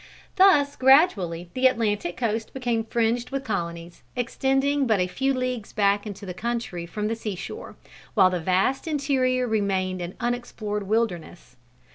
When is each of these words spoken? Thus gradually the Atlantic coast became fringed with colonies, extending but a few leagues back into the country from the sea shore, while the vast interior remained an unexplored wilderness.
Thus 0.35 0.75
gradually 0.75 1.51
the 1.53 1.67
Atlantic 1.67 2.17
coast 2.17 2.55
became 2.55 2.85
fringed 2.85 3.29
with 3.29 3.43
colonies, 3.43 4.01
extending 4.15 4.87
but 4.87 4.99
a 4.99 5.05
few 5.05 5.31
leagues 5.31 5.73
back 5.73 6.07
into 6.07 6.25
the 6.25 6.33
country 6.33 6.87
from 6.87 7.07
the 7.07 7.15
sea 7.15 7.35
shore, 7.35 7.75
while 8.15 8.31
the 8.31 8.39
vast 8.39 8.87
interior 8.87 9.45
remained 9.47 10.01
an 10.01 10.15
unexplored 10.19 10.87
wilderness. 10.87 11.55